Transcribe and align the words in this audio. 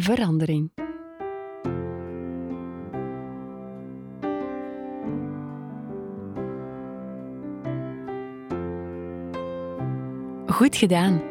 verandering. 0.00 0.70
Goed 10.46 10.76
gedaan. 10.76 11.22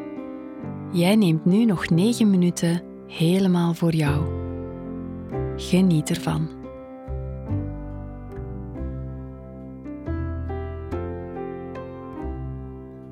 Jij 0.92 1.16
neemt 1.16 1.44
nu 1.44 1.64
nog 1.64 1.90
9 1.90 2.30
minuten 2.30 2.82
helemaal 3.06 3.74
voor 3.74 3.94
jou. 3.94 4.24
Geniet 5.56 6.10
ervan. 6.10 6.48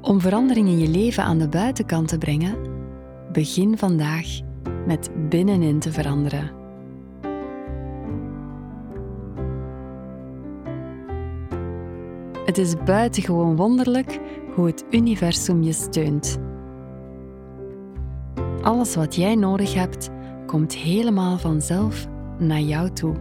Om 0.01 0.21
verandering 0.21 0.69
in 0.69 0.79
je 0.79 0.89
leven 0.89 1.25
aan 1.25 1.39
de 1.39 1.49
buitenkant 1.49 2.09
te 2.09 2.19
brengen, 2.19 2.57
begin 3.33 3.79
vandaag 3.79 4.53
met 4.87 5.11
binnenin 5.29 5.79
te 5.79 5.93
veranderen. 5.93 6.51
Het 12.45 12.59
is 12.59 12.75
buitengewoon 12.85 13.57
wonderlijk 13.57 14.21
hoe 14.55 14.67
het 14.67 14.85
universum 14.91 15.63
je 15.63 15.73
steunt. 15.73 16.39
Alles 18.63 18.95
wat 18.95 19.15
jij 19.15 19.35
nodig 19.35 19.75
hebt, 19.75 20.11
komt 20.47 20.75
helemaal 20.75 21.39
vanzelf 21.39 22.07
naar 22.39 22.61
jou 22.61 22.91
toe. 22.91 23.15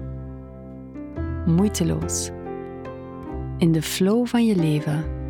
Moeiteloos. 1.45 2.29
In 3.57 3.71
de 3.71 3.81
flow 3.81 4.27
van 4.27 4.45
je 4.45 4.55
leven. 4.55 5.22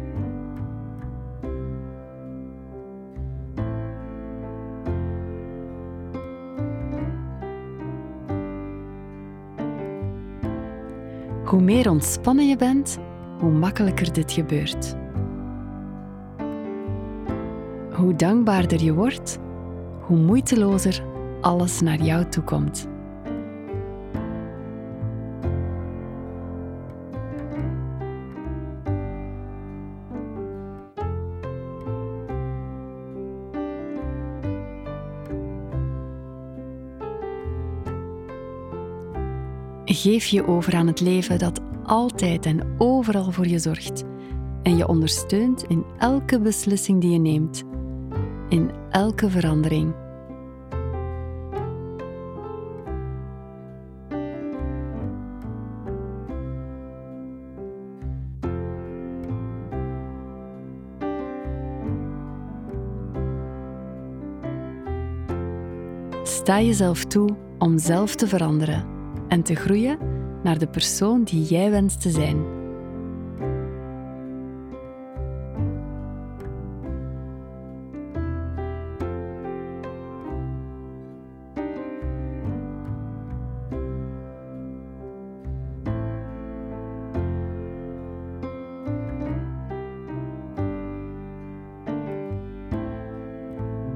Hoe 11.53 11.61
meer 11.61 11.89
ontspannen 11.89 12.47
je 12.47 12.55
bent, 12.55 12.97
hoe 13.39 13.51
makkelijker 13.51 14.13
dit 14.13 14.31
gebeurt. 14.31 14.95
Hoe 17.91 18.15
dankbaarder 18.15 18.83
je 18.83 18.93
wordt, 18.93 19.39
hoe 20.01 20.17
moeitelozer 20.17 21.03
alles 21.41 21.81
naar 21.81 22.01
jou 22.01 22.25
toe 22.25 22.43
komt. 22.43 22.87
Geef 39.95 40.25
je 40.25 40.47
over 40.47 40.75
aan 40.75 40.87
het 40.87 40.99
leven 40.99 41.39
dat 41.39 41.59
altijd 41.83 42.45
en 42.45 42.75
overal 42.77 43.31
voor 43.31 43.47
je 43.47 43.59
zorgt. 43.59 44.03
En 44.63 44.77
je 44.77 44.87
ondersteunt 44.87 45.63
in 45.63 45.85
elke 45.97 46.39
beslissing 46.39 47.01
die 47.01 47.11
je 47.11 47.19
neemt, 47.19 47.63
in 48.49 48.71
elke 48.89 49.29
verandering. 49.29 49.93
Sta 66.23 66.61
jezelf 66.61 67.05
toe 67.05 67.29
om 67.57 67.77
zelf 67.77 68.15
te 68.15 68.27
veranderen 68.27 68.92
en 69.33 69.43
te 69.43 69.55
groeien 69.55 69.97
naar 70.43 70.57
de 70.57 70.67
persoon 70.67 71.23
die 71.23 71.43
jij 71.43 71.71
wenst 71.71 72.01
te 72.01 72.09
zijn. 72.09 72.37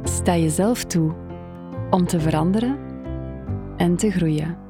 Sta 0.04 0.38
jezelf 0.38 0.86
toe 0.86 1.14
om 1.90 2.08
te 2.08 2.20
veranderen 2.20 2.78
en 3.76 3.96
te 3.96 4.12
groeien. 4.12 4.67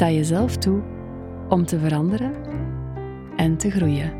Sta 0.00 0.10
jezelf 0.10 0.56
toe 0.56 0.82
om 1.48 1.64
te 1.64 1.78
veranderen 1.78 2.32
en 3.36 3.56
te 3.56 3.70
groeien. 3.70 4.12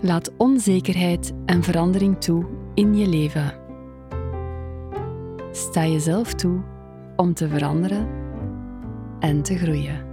Laat 0.00 0.32
onzekerheid 0.36 1.32
en 1.46 1.62
verandering 1.62 2.20
toe 2.20 2.46
in 2.74 2.96
je 2.96 3.08
leven. 3.08 3.54
Sta 5.50 5.86
jezelf 5.86 6.34
toe 6.34 6.60
om 7.16 7.34
te 7.34 7.48
veranderen 7.48 8.23
en 9.24 9.42
te 9.42 9.58
groeien. 9.58 10.12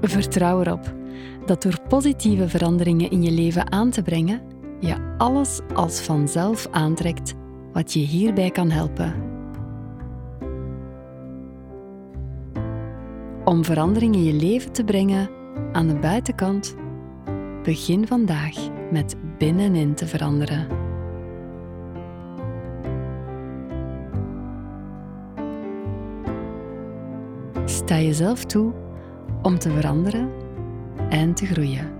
Vertrouw 0.00 0.60
erop 0.60 0.94
dat 1.46 1.62
door 1.62 1.80
positieve 1.88 2.48
veranderingen 2.48 3.10
in 3.10 3.22
je 3.22 3.30
leven 3.30 3.72
aan 3.72 3.90
te 3.90 4.02
brengen, 4.02 4.42
je 4.80 5.14
alles 5.18 5.60
als 5.74 6.00
vanzelf 6.00 6.68
aantrekt 6.70 7.34
wat 7.72 7.92
je 7.92 8.00
hierbij 8.00 8.50
kan 8.50 8.70
helpen. 8.70 9.33
Om 13.44 13.64
verandering 13.64 14.14
in 14.14 14.24
je 14.24 14.32
leven 14.32 14.72
te 14.72 14.84
brengen 14.84 15.30
aan 15.72 15.86
de 15.86 15.94
buitenkant, 15.94 16.74
begin 17.62 18.06
vandaag 18.06 18.56
met 18.90 19.16
binnenin 19.38 19.94
te 19.94 20.06
veranderen. 20.06 20.66
Sta 27.64 28.00
jezelf 28.00 28.44
toe 28.44 28.72
om 29.42 29.58
te 29.58 29.70
veranderen 29.70 30.30
en 31.08 31.34
te 31.34 31.46
groeien. 31.46 31.92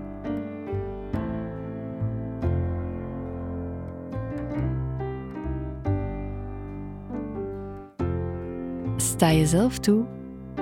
Sta 8.95 9.31
jezelf 9.31 9.79
toe 9.79 10.14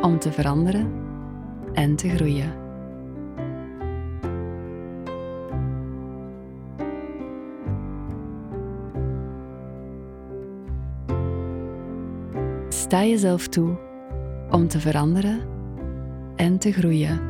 om 0.03 0.19
te 0.19 0.31
veranderen 0.31 0.91
en 1.74 1.96
te 1.96 2.09
groeien. 2.09 2.52
Sta 12.70 13.03
jezelf 13.03 13.47
toe 13.47 13.78
om 14.52 14.67
te 14.67 14.79
veranderen 14.79 15.41
en 16.35 16.58
te 16.58 16.72
groeien. 16.72 17.22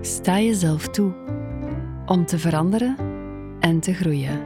Sta 0.00 0.40
jezelf 0.40 0.88
toe 0.88 1.12
om 2.06 2.26
te 2.26 2.38
veranderen 2.38 3.09
en 3.70 3.80
te 3.80 3.94
groeien. 3.94 4.40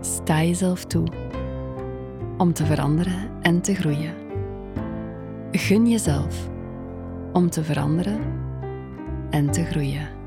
Sta 0.00 0.42
jezelf 0.42 0.84
toe 0.84 1.06
om 2.38 2.52
te 2.52 2.64
veranderen 2.66 3.30
en 3.42 3.60
te 3.60 3.74
groeien. 3.74 4.14
Gun 5.52 5.88
jezelf 5.88 6.48
om 7.32 7.50
te 7.50 7.64
veranderen 7.64 8.20
en 9.30 9.50
te 9.50 9.64
groeien. 9.64 10.21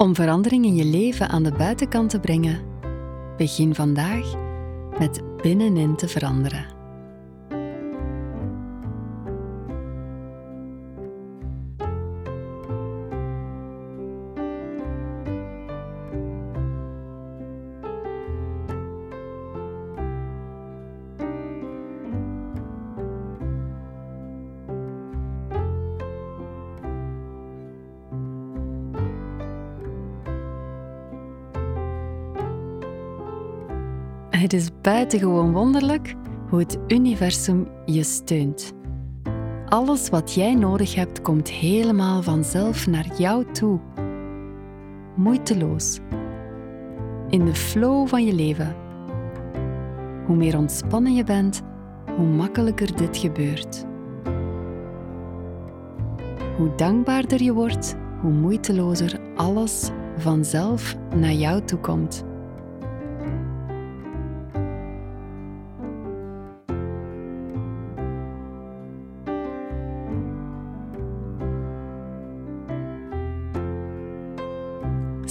Om 0.00 0.14
verandering 0.14 0.64
in 0.64 0.74
je 0.74 0.84
leven 0.84 1.28
aan 1.28 1.42
de 1.42 1.52
buitenkant 1.52 2.10
te 2.10 2.20
brengen, 2.20 2.60
begin 3.36 3.74
vandaag 3.74 4.34
met 4.98 5.22
binnenin 5.42 5.96
te 5.96 6.08
veranderen. 6.08 6.79
Het 34.40 34.52
is 34.52 34.68
buitengewoon 34.82 35.52
wonderlijk 35.52 36.14
hoe 36.48 36.58
het 36.58 36.78
universum 36.88 37.68
je 37.84 38.02
steunt. 38.02 38.72
Alles 39.68 40.08
wat 40.08 40.34
jij 40.34 40.54
nodig 40.54 40.94
hebt 40.94 41.22
komt 41.22 41.50
helemaal 41.50 42.22
vanzelf 42.22 42.86
naar 42.86 43.06
jou 43.18 43.52
toe. 43.52 43.80
Moeiteloos. 45.16 45.98
In 47.28 47.44
de 47.44 47.54
flow 47.54 48.08
van 48.08 48.24
je 48.24 48.32
leven. 48.34 48.76
Hoe 50.26 50.36
meer 50.36 50.58
ontspannen 50.58 51.14
je 51.14 51.24
bent, 51.24 51.62
hoe 52.16 52.26
makkelijker 52.26 52.96
dit 52.96 53.16
gebeurt. 53.16 53.84
Hoe 56.56 56.74
dankbaarder 56.76 57.42
je 57.42 57.52
wordt, 57.52 57.96
hoe 58.20 58.32
moeitelozer 58.32 59.20
alles 59.36 59.90
vanzelf 60.16 60.96
naar 61.16 61.32
jou 61.32 61.64
toe 61.64 61.78
komt. 61.78 62.28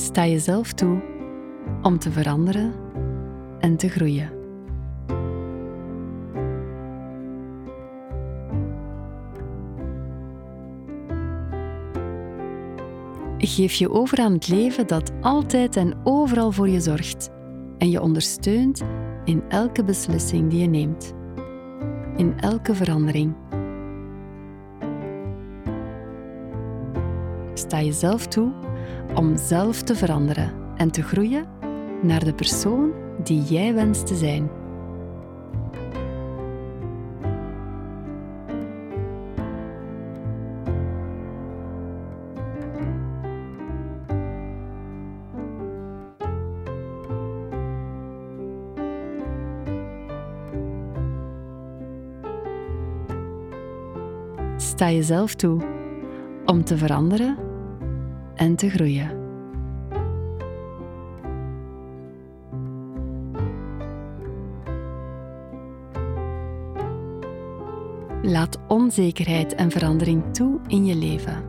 Sta 0.09 0.27
jezelf 0.27 0.73
toe 0.73 1.01
om 1.81 1.99
te 1.99 2.11
veranderen 2.11 2.73
en 3.59 3.77
te 3.77 3.89
groeien. 3.89 4.29
Geef 13.37 13.73
je 13.73 13.91
over 13.91 14.19
aan 14.19 14.33
het 14.33 14.47
leven 14.47 14.87
dat 14.87 15.11
altijd 15.21 15.75
en 15.75 15.93
overal 16.03 16.51
voor 16.51 16.69
je 16.69 16.79
zorgt 16.79 17.29
en 17.77 17.89
je 17.89 18.01
ondersteunt 18.01 18.83
in 19.25 19.43
elke 19.49 19.83
beslissing 19.83 20.49
die 20.49 20.59
je 20.59 20.67
neemt, 20.67 21.13
in 22.15 22.39
elke 22.39 22.75
verandering. 22.75 23.35
Sta 27.53 27.81
jezelf 27.81 28.27
toe 28.27 28.67
om 29.15 29.37
zelf 29.37 29.81
te 29.81 29.95
veranderen 29.95 30.53
en 30.75 30.91
te 30.91 31.03
groeien 31.03 31.47
naar 32.01 32.23
de 32.23 32.33
persoon 32.33 32.91
die 33.23 33.41
jij 33.41 33.73
wenst 33.73 34.07
te 34.07 34.15
zijn. 34.15 34.49
Sta 54.57 54.91
jezelf 54.91 55.35
toe 55.35 55.61
om 56.45 56.63
te 56.63 56.77
veranderen 56.77 57.48
en 58.39 58.55
te 58.55 58.69
groeien. 58.69 59.27
Laat 68.21 68.59
onzekerheid 68.67 69.55
en 69.55 69.71
verandering 69.71 70.33
toe 70.33 70.59
in 70.67 70.85
je 70.85 70.95
leven. 70.95 71.43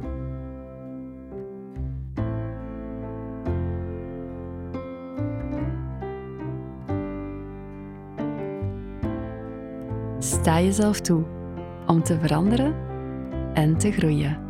Sta 10.19 10.61
jezelf 10.61 11.01
toe 11.01 11.25
om 11.87 12.03
te 12.03 12.19
veranderen 12.19 12.75
en 13.55 13.77
te 13.77 13.93
groeien. 13.93 14.50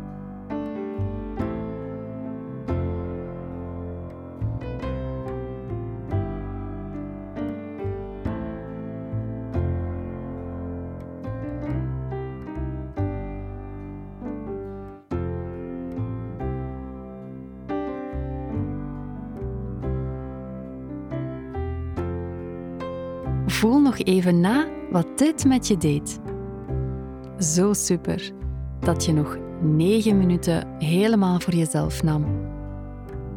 Voel 23.61 23.79
nog 23.79 23.97
even 23.97 24.39
na 24.39 24.67
wat 24.91 25.17
dit 25.17 25.45
met 25.45 25.67
je 25.67 25.77
deed. 25.77 26.19
Zo 27.37 27.73
super 27.73 28.31
dat 28.79 29.05
je 29.05 29.13
nog 29.13 29.37
9 29.61 30.17
minuten 30.17 30.67
helemaal 30.79 31.39
voor 31.39 31.53
jezelf 31.53 32.03
nam. 32.03 32.25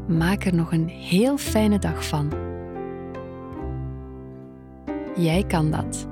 Maak 0.09 0.45
er 0.45 0.55
nog 0.55 0.73
een 0.73 0.89
heel 0.89 1.37
fijne 1.37 1.79
dag 1.79 2.07
van. 2.07 2.33
Jij 5.17 5.45
kan 5.47 5.71
dat. 5.71 6.09